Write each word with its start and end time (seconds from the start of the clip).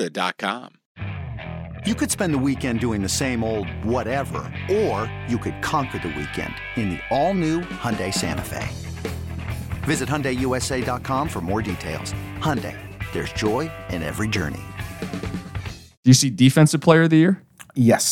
Serta.com. 0.00 0.70
You 1.86 1.94
could 1.94 2.10
spend 2.10 2.34
the 2.34 2.38
weekend 2.38 2.80
doing 2.80 3.02
the 3.02 3.08
same 3.08 3.42
old 3.42 3.66
whatever, 3.84 4.52
or 4.70 5.10
you 5.28 5.38
could 5.38 5.60
conquer 5.62 5.98
the 5.98 6.08
weekend 6.08 6.54
in 6.76 6.90
the 6.90 6.98
all-new 7.10 7.60
Hyundai 7.60 8.12
Santa 8.12 8.42
Fe. 8.42 8.68
Visit 9.84 10.08
HyundaiUSA.com 10.08 11.28
for 11.28 11.40
more 11.40 11.62
details. 11.62 12.12
Hyundai, 12.38 12.76
there's 13.12 13.32
joy 13.32 13.70
in 13.88 14.02
every 14.02 14.28
journey. 14.28 14.60
Do 15.00 16.10
you 16.10 16.14
see 16.14 16.28
defensive 16.28 16.82
player 16.82 17.04
of 17.04 17.10
the 17.10 17.16
year? 17.16 17.42
Yes, 17.74 18.04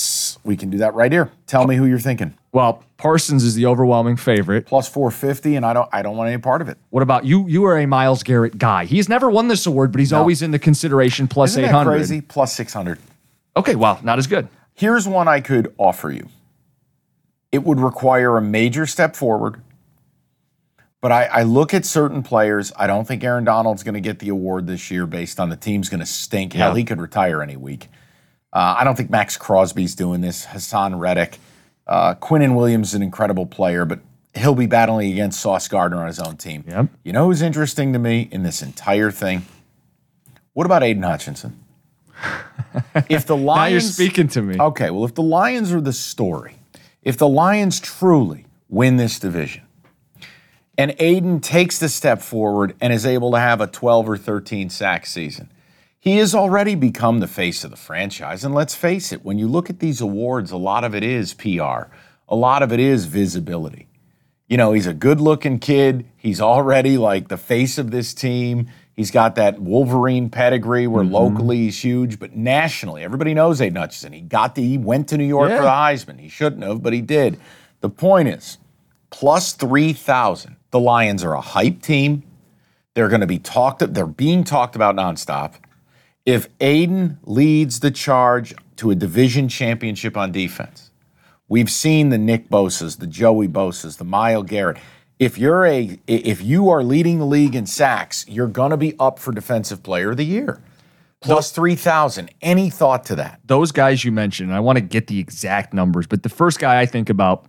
we 0.45 0.57
can 0.57 0.71
do 0.71 0.79
that 0.79 0.95
right 0.95 1.11
here. 1.13 1.31
Tell 1.47 1.67
me 1.67 1.77
who 1.77 1.85
you're 1.87 1.99
thinking. 1.99 2.35
Well, 2.53 2.83
Parsons 2.97 3.45
is 3.45 3.55
the 3.55 3.67
overwhelming 3.67 4.17
favorite. 4.17 4.67
Plus 4.67 4.89
450, 4.89 5.57
and 5.57 5.65
I 5.67 5.73
don't 5.73 5.89
I 5.93 6.03
don't 6.03 6.17
want 6.17 6.29
any 6.31 6.41
part 6.41 6.63
of 6.63 6.69
it. 6.69 6.79
What 6.91 7.03
about 7.03 7.25
you? 7.25 7.47
You 7.47 7.65
are 7.67 7.79
a 7.79 7.87
Myles 7.87 8.23
Garrett 8.23 8.59
guy. 8.59 8.85
He's 8.87 9.09
never 9.09 9.29
won 9.31 9.49
this 9.49 9.67
award, 9.67 9.93
but 9.93 9.99
he's 10.01 10.13
No. 10.13 10.19
always 10.19 10.43
in 10.43 10.51
the 10.51 10.59
consideration 10.59 11.29
plus 11.29 11.51
Isn't 11.51 11.65
eight 11.65 11.73
that 11.73 11.87
crazy? 11.87 12.21
Plus 12.21 12.53
600. 12.55 12.99
Okay, 13.57 13.75
well, 13.75 14.01
not 14.03 14.19
as 14.19 14.27
good. 14.27 14.49
Here's 14.75 15.07
one 15.07 15.29
I 15.29 15.41
could 15.41 15.75
offer 15.79 16.11
you. 16.11 16.29
It 17.53 17.65
would 17.65 17.81
require 17.81 18.37
a 18.37 18.43
major 18.43 18.87
step 18.87 19.17
forward, 19.17 19.61
but 21.01 21.13
I, 21.13 21.25
I 21.25 21.43
look 21.45 21.73
at 21.75 21.85
certain 21.85 22.23
players. 22.23 22.73
I 22.77 22.87
don't 22.87 23.07
think 23.07 23.23
Aaron 23.25 23.45
Donald's 23.45 23.83
going 23.83 23.95
to 23.95 24.01
get 24.01 24.19
the 24.19 24.29
award 24.29 24.67
this 24.67 24.91
year 24.91 25.07
based 25.07 25.39
on 25.41 25.49
the 25.49 25.57
team's 25.57 25.89
going 25.89 26.01
to 26.01 26.07
stink. 26.07 26.53
Hell, 26.53 26.73
Yeah. 26.73 26.79
he 26.79 26.85
could 26.85 27.01
retire 27.01 27.43
any 27.43 27.57
week. 27.57 27.89
Uh, 28.53 28.77
I 28.79 28.85
don't 28.85 28.97
think 28.97 29.11
Maxx 29.11 29.37
Crosby's 29.37 29.95
doing 29.95 30.21
this. 30.21 30.47
Haason 30.47 30.99
Reddick. 30.99 31.39
Uh, 31.87 32.15
Quinnen 32.15 32.55
Williams 32.57 32.89
is 32.89 32.95
an 32.95 33.03
incredible 33.03 33.47
player, 33.47 33.85
but 33.85 34.01
he'll 34.35 34.55
be 34.55 34.67
battling 34.67 35.13
against 35.13 35.41
Sauce 35.41 35.69
Gardner 35.69 35.99
on 35.99 36.07
his 36.07 36.19
own 36.19 36.37
team. 36.37 36.65
Yep. 36.67 36.89
You 37.05 37.13
know 37.13 37.27
who's 37.27 37.43
interesting 37.43 37.93
to 37.93 37.99
me 37.99 38.29
in 38.31 38.43
this 38.43 38.63
entire 38.63 39.11
thing? 39.11 39.47
What 40.53 40.67
about 40.67 40.83
Aidan 40.83 41.03
Hutchinson? 41.03 41.65
if 43.09 43.27
the 43.27 43.37
Lions 43.37 43.59
Now 43.59 43.67
you're 43.67 43.81
speaking 43.81 44.29
to 44.29 44.43
me. 44.43 44.59
Okay, 44.59 44.91
well, 44.91 45.05
if 45.05 45.15
the 45.15 45.23
Lions 45.23 45.73
are 45.73 45.81
the 45.81 45.93
story, 45.93 46.57
if 47.03 47.17
the 47.17 47.29
Lions 47.29 47.81
truly 47.81 48.47
win 48.69 48.97
this 48.97 49.19
division, 49.19 49.63
and 50.77 50.95
Aidan 50.99 51.41
takes 51.41 51.79
the 51.79 51.89
step 51.89 52.23
forward 52.23 52.75
and 52.81 52.93
is 52.93 53.05
able 53.05 53.33
to 53.33 53.39
have 53.39 53.61
a 53.61 53.67
12 53.67 54.09
or 54.09 54.17
13 54.17 54.71
sack 54.71 55.07
season, 55.07 55.51
he 55.99 56.19
has 56.19 56.35
already 56.35 56.75
become 56.75 57.21
the 57.21 57.27
face 57.27 57.65
of 57.65 57.71
the 57.71 57.77
franchise. 57.77 58.45
And 58.45 58.55
let's 58.55 58.75
face 58.75 59.13
it, 59.13 59.25
when 59.25 59.39
you 59.39 59.49
look 59.49 59.69
at 59.69 59.81
these 59.81 60.01
awards, 60.01 60.51
a 60.51 60.57
lot 60.57 60.85
of 60.85 60.95
it 60.95 61.03
is 61.03 61.35
PR, 61.35 61.91
a 62.29 62.37
lot 62.37 62.63
of 62.63 62.73
it 62.73 62.81
is 62.81 63.07
visibility. 63.07 63.89
You 64.49 64.57
know, 64.57 64.73
he's 64.73 64.87
a 64.87 64.95
good 64.95 65.21
looking 65.21 65.59
kid. 65.59 66.07
He's 66.17 66.41
already 66.41 66.97
like 66.97 67.29
the 67.29 67.37
face 67.37 67.77
of 67.77 67.91
this 67.91 68.15
team. 68.15 68.69
He's 68.97 69.11
got 69.11 69.35
that 69.35 69.61
Wolverine 69.61 70.31
pedigree 70.31 70.87
where 70.87 71.05
mm-hmm. 71.05 71.15
locally 71.15 71.59
he's 71.59 71.85
huge, 71.85 72.19
but 72.19 72.35
nationally, 72.35 73.05
everybody 73.05 73.35
knows 73.35 73.61
Aidan 73.61 73.77
Hutchinson. 73.77 74.13
He 74.13 74.23
got 74.23 74.55
the, 74.55 74.63
he 74.63 74.79
went 74.79 75.09
to 75.09 75.19
New 75.19 75.25
York 75.25 75.51
for 75.51 75.63
the 75.63 75.69
Heisman. 75.69 76.19
He 76.19 76.29
shouldn't 76.29 76.65
have, 76.65 76.83
but 76.83 76.93
he 76.93 77.01
did. 77.01 77.39
The 77.81 77.91
point 77.91 78.29
is, 78.29 78.59
plus 79.11 79.53
3,000. 79.53 80.57
The 80.71 80.81
Lions 80.81 81.23
are 81.23 81.35
a 81.35 81.41
hype 81.41 81.81
team. 81.81 82.25
They're 82.95 83.09
going 83.09 83.21
to 83.21 83.27
be 83.27 83.39
talked, 83.39 83.83
about, 83.83 83.95
they're 83.95 84.07
being 84.07 84.45
talked 84.45 84.75
about 84.75 84.97
nonstop. 84.97 85.55
If 86.29 86.47
Aidan 86.61 87.19
leads 87.25 87.81
the 87.81 87.91
charge 87.91 88.55
to 88.77 88.91
a 88.91 88.95
division 88.95 89.49
championship 89.49 90.15
on 90.15 90.31
defense, 90.31 90.91
we've 91.49 91.71
seen 91.71 92.11
the 92.11 92.19
Nick 92.19 92.51
Bosa's, 92.51 92.97
the 92.97 93.07
Joey 93.07 93.49
Bosa's, 93.49 93.97
the 93.97 94.05
Mile 94.05 94.43
Garrett. 94.43 94.77
If 95.19 95.39
you're 95.39 95.65
a 95.65 95.99
if 96.07 96.43
you 96.43 96.69
are 96.69 96.83
leading 96.83 97.19
the 97.19 97.25
league 97.25 97.55
in 97.55 97.65
sacks, 97.65 98.27
you're 98.29 98.47
going 98.47 98.73
to 98.73 98.77
be 98.77 98.95
up 99.01 99.19
for 99.19 99.33
defensive 99.33 99.83
player 99.83 100.11
of 100.11 100.19
the 100.19 100.27
year. 100.27 100.61
Plus 101.23 101.51
3,000. 101.51 102.31
Any 102.43 102.69
thought 102.69 103.07
to 103.07 103.17
that? 103.17 103.41
Those 103.47 103.73
guys 103.73 104.05
you 104.05 104.13
mentioned, 104.13 104.51
and 104.51 104.57
I 104.57 104.61
want 104.61 104.77
to 104.77 104.85
get 104.85 105.07
the 105.07 105.19
exact 105.19 105.73
numbers, 105.73 106.07
but 106.07 106.25
the 106.25 106.29
first 106.29 106.59
guy 106.59 106.79
I 106.79 106.85
think 106.85 107.09
about 107.09 107.47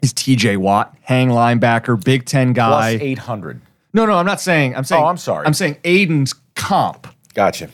is 0.00 0.14
TJ 0.14 0.56
Watt, 0.56 0.96
hang 1.02 1.28
linebacker, 1.28 2.02
Big 2.02 2.24
Ten 2.24 2.54
guy. 2.54 2.96
800. 2.98 3.60
No, 3.92 4.06
no, 4.06 4.14
I'm 4.14 4.24
not 4.24 4.40
saying. 4.40 4.74
I'm 4.74 4.80
oh, 4.80 4.82
saying. 4.84 5.02
Oh, 5.02 5.06
I'm 5.06 5.18
sorry. 5.18 5.46
I'm 5.46 5.52
saying 5.52 5.76
Aidan's 5.84 6.32
comp. 6.54 7.08
Gotcha. 7.34 7.68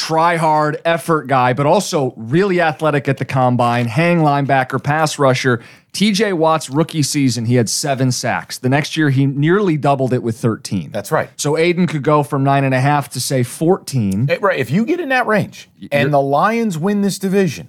Try 0.00 0.36
hard 0.36 0.80
effort 0.86 1.26
guy, 1.26 1.52
but 1.52 1.66
also 1.66 2.14
really 2.16 2.58
athletic 2.58 3.06
at 3.06 3.18
the 3.18 3.26
combine, 3.26 3.84
hang 3.84 4.20
linebacker, 4.20 4.82
pass 4.82 5.18
rusher. 5.18 5.60
TJ 5.92 6.32
Watt's 6.32 6.70
rookie 6.70 7.02
season, 7.02 7.44
he 7.44 7.56
had 7.56 7.68
seven 7.68 8.10
sacks. 8.10 8.56
The 8.56 8.70
next 8.70 8.96
year, 8.96 9.10
he 9.10 9.26
nearly 9.26 9.76
doubled 9.76 10.14
it 10.14 10.22
with 10.22 10.38
13. 10.38 10.90
That's 10.90 11.12
right. 11.12 11.28
So 11.36 11.58
Aidan 11.58 11.86
could 11.86 12.02
go 12.02 12.22
from 12.22 12.42
nine 12.42 12.64
and 12.64 12.72
a 12.72 12.80
half 12.80 13.10
to 13.10 13.20
say 13.20 13.42
14. 13.42 14.30
Eh, 14.30 14.38
Right. 14.40 14.58
If 14.58 14.70
you 14.70 14.86
get 14.86 15.00
in 15.00 15.10
that 15.10 15.26
range 15.26 15.68
and 15.92 16.14
the 16.14 16.20
Lions 16.22 16.78
win 16.78 17.02
this 17.02 17.18
division, 17.18 17.68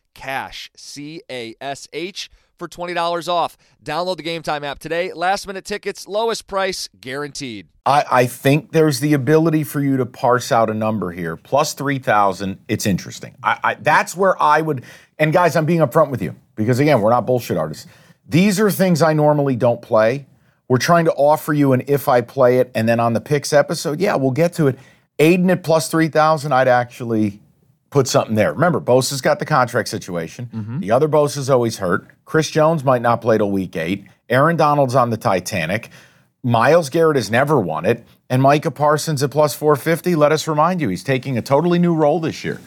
CASH, 0.13 0.71
C 0.75 1.21
A 1.29 1.55
S 1.61 1.87
H, 1.93 2.29
for 2.61 2.67
$20 2.67 3.27
off. 3.27 3.57
Download 3.83 4.17
the 4.17 4.23
Game 4.23 4.43
Time 4.43 4.63
app 4.63 4.77
today. 4.77 5.11
Last 5.13 5.47
minute 5.47 5.65
tickets, 5.65 6.07
lowest 6.07 6.45
price 6.45 6.89
guaranteed. 6.99 7.67
I, 7.85 8.05
I 8.11 8.25
think 8.27 8.71
there's 8.71 8.99
the 8.99 9.13
ability 9.13 9.63
for 9.63 9.81
you 9.81 9.97
to 9.97 10.05
parse 10.05 10.51
out 10.51 10.69
a 10.69 10.73
number 10.73 11.11
here. 11.11 11.35
Plus 11.35 11.73
3,000, 11.73 12.59
it's 12.67 12.85
interesting. 12.85 13.35
I, 13.41 13.59
I, 13.63 13.73
that's 13.75 14.15
where 14.15 14.41
I 14.41 14.61
would, 14.61 14.83
and 15.17 15.33
guys, 15.33 15.55
I'm 15.55 15.65
being 15.65 15.79
upfront 15.79 16.11
with 16.11 16.21
you 16.21 16.35
because 16.55 16.79
again, 16.79 17.01
we're 17.01 17.09
not 17.09 17.25
bullshit 17.25 17.57
artists. 17.57 17.87
These 18.27 18.59
are 18.59 18.69
things 18.69 19.01
I 19.01 19.13
normally 19.13 19.55
don't 19.55 19.81
play. 19.81 20.27
We're 20.67 20.77
trying 20.77 21.05
to 21.05 21.13
offer 21.13 21.53
you 21.53 21.73
an 21.73 21.83
if 21.87 22.07
I 22.07 22.21
play 22.21 22.59
it, 22.59 22.71
and 22.75 22.87
then 22.87 22.99
on 22.99 23.13
the 23.13 23.21
picks 23.21 23.51
episode, 23.51 23.99
yeah, 23.99 24.15
we'll 24.15 24.31
get 24.31 24.53
to 24.53 24.67
it. 24.67 24.77
Aidan 25.19 25.49
at 25.49 25.63
plus 25.63 25.89
3,000, 25.89 26.51
I'd 26.51 26.67
actually 26.67 27.41
put 27.91 28.07
something 28.07 28.33
there. 28.35 28.53
Remember, 28.53 28.79
Bosa's 28.79 29.21
got 29.21 29.37
the 29.37 29.45
contract 29.45 29.87
situation. 29.89 30.49
Mm-hmm. 30.51 30.79
The 30.79 30.89
other 30.91 31.07
Bosa's 31.07 31.49
always 31.49 31.77
hurt. 31.77 32.07
Chris 32.25 32.49
Jones 32.49 32.83
might 32.83 33.01
not 33.03 33.21
play 33.21 33.37
till 33.37 33.51
week 33.51 33.75
eight. 33.75 34.05
Aaron 34.29 34.55
Donald's 34.57 34.95
on 34.95 35.09
the 35.11 35.17
Titanic. 35.17 35.89
Myles 36.43 36.89
Garrett 36.89 37.17
has 37.17 37.29
never 37.29 37.59
won 37.59 37.85
it. 37.85 38.03
And 38.29 38.41
Micah 38.41 38.71
Parsons 38.71 39.21
at 39.21 39.29
plus 39.29 39.53
450, 39.53 40.15
let 40.15 40.31
us 40.31 40.47
remind 40.47 40.81
you, 40.81 40.89
he's 40.89 41.03
taking 41.03 41.37
a 41.37 41.41
totally 41.41 41.77
new 41.77 41.93
role 41.93 42.19
this 42.19 42.43
year. 42.43 42.59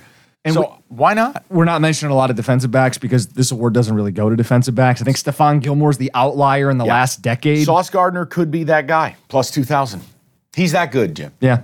And 0.45 0.53
so 0.55 0.61
we- 0.61 0.97
why 0.97 1.15
not? 1.15 1.43
We're 1.49 1.65
not 1.65 1.81
mentioning 1.81 2.13
a 2.13 2.15
lot 2.15 2.29
of 2.29 2.37
defensive 2.37 2.71
backs 2.71 2.99
because 2.99 3.29
this 3.29 3.51
award 3.51 3.73
doesn't 3.73 3.97
really 3.97 4.13
go 4.13 4.29
to 4.29 4.37
defensive 4.37 4.75
backs. 4.75 5.01
I 5.01 5.05
think 5.07 5.17
Stephon 5.17 5.61
Gilmore's 5.63 5.97
the 5.97 6.11
outlier 6.15 6.71
in 6.71 6.77
the 6.77 6.85
Yeah. 6.85 6.93
last 6.93 7.23
decade. 7.23 7.65
Sauce 7.65 7.89
Gardner 7.89 8.27
could 8.27 8.51
be 8.51 8.65
that 8.65 8.87
guy, 8.87 9.17
plus 9.29 9.51
2,000. 9.51 10.03
He's 10.55 10.73
that 10.73 10.93
good, 10.93 11.17
Jim. 11.17 11.33
yeah. 11.41 11.61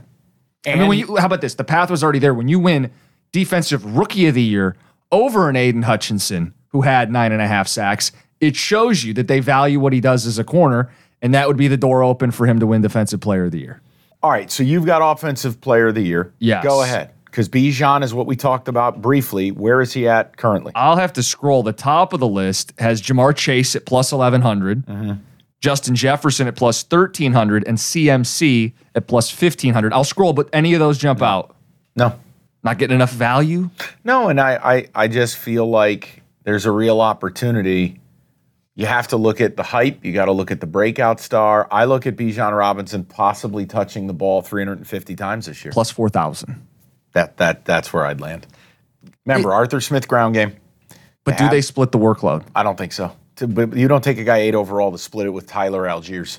I 0.67 0.77
mean, 0.77 0.89
when 0.89 0.99
you, 0.99 1.17
how 1.17 1.27
about 1.27 1.43
this? 1.43 1.55
The 1.55 1.65
path 1.65 1.91
was 1.91 2.03
already 2.03 2.19
there. 2.19 2.35
When 2.35 2.49
you 2.49 2.59
win 2.59 2.91
Defensive 3.33 3.85
Rookie 3.97 4.27
of 4.27 4.35
the 4.35 4.43
Year 4.43 4.77
over 5.13 5.49
an 5.49 5.57
Aidan 5.57 5.83
Hutchinson, 5.83 6.55
who 6.69 6.83
had 6.83 7.11
nine 7.11 7.33
and 7.33 7.43
a 7.43 7.47
half 7.49 7.69
sacks, 7.69 8.13
it 8.41 8.57
shows 8.57 9.05
you 9.05 9.13
that 9.15 9.29
they 9.29 9.41
value 9.41 9.79
what 9.81 9.93
he 9.93 10.01
does 10.01 10.27
as 10.27 10.39
a 10.39 10.45
corner, 10.45 10.91
and 11.23 11.35
that 11.35 11.47
would 11.49 11.57
be 11.57 11.69
the 11.69 11.77
door 11.77 12.03
open 12.03 12.31
for 12.31 12.47
him 12.47 12.59
to 12.61 12.67
win 12.67 12.81
Defensive 12.81 13.21
Player 13.21 13.45
of 13.47 13.53
the 13.53 13.59
Year. 13.61 13.81
All 14.23 14.31
right, 14.31 14.51
so 14.51 14.63
you've 14.63 14.87
got 14.87 15.01
Offensive 15.03 15.61
Player 15.61 15.89
of 15.89 15.95
the 15.95 16.03
Year. 16.03 16.33
Yes. 16.39 16.63
Go 16.65 16.83
ahead. 16.83 17.11
Because 17.25 17.49
Bijan 17.49 18.03
is 18.03 18.13
what 18.13 18.27
we 18.27 18.35
talked 18.35 18.67
about 18.67 19.01
briefly. 19.01 19.53
Where 19.53 19.81
is 19.81 19.93
he 19.93 20.09
at 20.09 20.37
currently? 20.37 20.73
I'll 20.75 20.97
have 20.97 21.13
to 21.13 21.23
scroll. 21.23 21.63
The 21.63 21.73
top 21.73 22.13
of 22.13 22.19
the 22.19 22.27
list 22.27 22.73
has 22.81 23.01
Ja'Marr 23.01 23.37
Chase 23.37 23.77
at 23.77 23.87
plus 23.87 24.13
1100, 24.13 24.85
Mm-hmm. 24.87 25.13
Justin 25.61 25.95
Jefferson 25.95 26.49
at 26.49 26.57
plus 26.57 26.83
1300, 26.83 27.69
and 27.69 27.77
CMC 27.77 28.73
at 28.95 29.07
plus 29.07 29.31
1500. 29.31 29.93
I'll 29.93 30.05
scroll, 30.05 30.33
but 30.33 30.49
any 30.55 30.73
of 30.73 30.81
those 30.81 30.97
jump 30.97 31.21
out. 31.21 31.55
No. 31.95 32.19
Not 32.63 32.79
getting 32.79 32.95
enough 32.95 33.13
value? 33.13 33.71
No, 34.05 34.29
and 34.29 34.41
I, 34.41 34.57
I, 34.57 34.89
I 34.95 35.09
just 35.09 35.37
feel 35.37 35.69
like 35.69 36.23
there's 36.45 36.67
a 36.67 36.71
real 36.71 37.01
opportunity. 37.01 38.01
You 38.75 38.87
have 38.87 39.09
to 39.09 39.17
look 39.17 39.41
at 39.41 39.57
the 39.57 39.63
hype. 39.63 40.05
You 40.05 40.13
got 40.13 40.27
to 40.27 40.33
look 40.33 40.51
at 40.51 40.61
the 40.61 40.67
breakout 40.67 41.21
star. 41.21 41.67
I 41.71 41.85
look 41.87 42.07
at 42.07 42.17
Bijan 42.17 42.57
Robinson 42.57 43.05
possibly 43.05 43.67
touching 43.67 44.07
the 44.07 44.13
ball 44.13 44.43
350 44.43 45.17
times 45.17 45.47
this 45.47 45.65
year. 45.65 45.73
Plus 45.73 45.91
4,000. 45.91 46.67
That 47.13 47.39
that 47.39 47.65
that's 47.65 47.93
where 47.93 48.07
I'd 48.07 48.21
land. 48.21 48.47
Remember 49.27 49.53
Arthur 49.53 49.81
Smith 49.81 50.07
ground 50.07 50.35
game. 50.35 50.55
But 51.25 51.37
do 51.39 51.45
have- 51.45 51.51
they 51.51 51.61
split 51.61 51.93
the 51.93 51.99
workload? 51.99 52.45
I 52.55 52.63
don't 52.63 52.79
think 52.79 52.93
so. 52.93 53.17
To- 53.37 53.49
But 53.49 53.77
you 53.77 53.89
don't 53.89 54.05
take 54.05 54.19
a 54.19 54.25
guy 54.25 54.39
eight 54.39 54.55
overall 54.55 54.93
to 54.93 54.99
split 54.99 55.27
it 55.27 55.31
with 55.31 55.47
Tyler 55.47 55.85
Allgeier. 55.85 56.39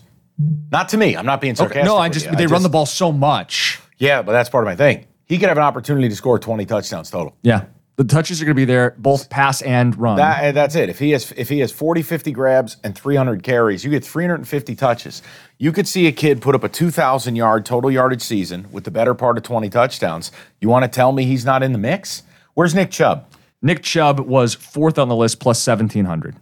Not 0.72 0.90
to 0.90 0.98
me. 0.98 1.16
I'm 1.18 1.26
not 1.26 1.42
being 1.42 1.56
sarcastic. 1.56 1.86
No, 1.86 1.98
I 1.98 2.10
just 2.10 2.28
you. 2.28 2.36
they 2.36 2.48
run 2.48 2.64
the 2.64 2.70
ball 2.70 2.86
so 2.86 3.12
much. 3.12 3.80
Yeah, 3.98 4.22
but 4.22 4.32
that's 4.32 4.50
part 4.50 4.64
of 4.64 4.68
my 4.68 4.76
thing. 4.76 5.06
He 5.32 5.38
could 5.38 5.48
have 5.48 5.58
an 5.58 5.64
opportunity 5.64 6.10
to 6.10 6.16
score 6.18 6.38
20 6.38 6.66
touchdowns 6.66 7.10
total. 7.10 7.34
Yeah. 7.42 7.64
The 7.96 8.04
touches 8.04 8.42
are 8.42 8.46
going 8.46 8.54
to 8.54 8.60
be 8.60 8.66
there, 8.66 8.96
both 8.98 9.30
pass 9.30 9.62
and 9.62 9.98
run. 9.98 10.18
That, 10.18 10.44
eh, 10.44 10.52
that's 10.52 10.76
it. 10.76 10.90
If 10.90 11.00
he 11.00 11.12
has 11.12 11.32
if 11.38 11.48
he 11.48 11.60
has 11.60 11.72
40, 11.72 12.02
50 12.02 12.34
grabs 12.34 12.76
and 12.84 12.94
300 12.98 13.42
carries, 13.42 13.86
you 13.86 13.92
get 13.92 14.04
350 14.04 14.76
touches. 14.76 15.22
You 15.58 15.72
could 15.72 15.88
see 15.88 16.06
a 16.08 16.12
kid 16.12 16.42
put 16.42 16.54
up 16.54 16.66
a 16.66 16.68
2,000 16.68 17.38
yard 17.38 17.66
total 17.66 17.90
yardage 17.90 18.22
season 18.22 18.68
with 18.74 18.84
the 18.84 18.92
better 18.92 19.14
part 19.14 19.38
of 19.38 19.44
20 19.44 19.70
touchdowns. 19.70 20.34
You 20.60 20.68
want 20.68 20.84
to 20.84 20.90
tell 20.90 21.14
me 21.14 21.24
he's 21.24 21.46
not 21.46 21.64
in 21.64 21.72
the 21.72 21.78
mix? 21.78 22.24
Where's 22.54 22.76
Nick 22.76 22.92
Chubb? 22.92 23.26
Nick 23.62 23.84
Chubb 23.84 24.20
was 24.20 24.54
fourth 24.54 25.00
on 25.00 25.08
the 25.08 25.16
list, 25.16 25.40
plus 25.40 25.66
1,700. 25.66 26.36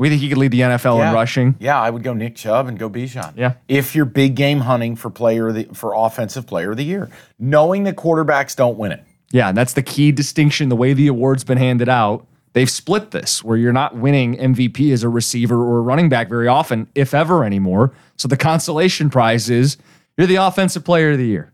We 0.00 0.08
think 0.08 0.22
he 0.22 0.30
could 0.30 0.38
lead 0.38 0.50
the 0.50 0.60
NFL 0.60 1.06
in 1.06 1.12
rushing. 1.12 1.56
Yeah, 1.60 1.78
I 1.78 1.90
would 1.90 2.02
go 2.02 2.14
Nick 2.14 2.34
Chubb 2.34 2.68
and 2.68 2.78
go 2.78 2.88
Bijan. 2.88 3.34
Yeah. 3.36 3.56
If 3.68 3.94
you're 3.94 4.06
big 4.06 4.34
game 4.34 4.60
hunting 4.60 4.96
for 4.96 5.10
player 5.10 5.48
of 5.48 5.54
the, 5.54 5.64
for 5.74 5.92
offensive 5.94 6.46
player 6.46 6.70
of 6.70 6.78
the 6.78 6.86
year, 6.86 7.10
knowing 7.38 7.84
that 7.84 7.96
quarterbacks 7.96 8.56
don't 8.56 8.78
win 8.78 8.92
it. 8.92 9.04
Yeah, 9.30 9.50
and 9.50 9.58
that's 9.58 9.74
the 9.74 9.82
key 9.82 10.10
distinction. 10.10 10.70
The 10.70 10.74
way 10.74 10.94
the 10.94 11.06
award's 11.06 11.44
been 11.44 11.58
handed 11.58 11.90
out, 11.90 12.26
they've 12.54 12.70
split 12.70 13.10
this 13.10 13.44
where 13.44 13.58
you're 13.58 13.74
not 13.74 13.94
winning 13.94 14.38
MVP 14.38 14.90
as 14.90 15.02
a 15.02 15.10
receiver 15.10 15.62
or 15.62 15.76
a 15.76 15.82
running 15.82 16.08
back 16.08 16.30
very 16.30 16.48
often, 16.48 16.88
if 16.94 17.12
ever 17.12 17.44
anymore. 17.44 17.92
So 18.16 18.26
the 18.26 18.38
consolation 18.38 19.10
prize 19.10 19.50
is 19.50 19.76
you're 20.16 20.26
the 20.26 20.36
offensive 20.36 20.82
player 20.82 21.10
of 21.10 21.18
the 21.18 21.26
year. 21.26 21.49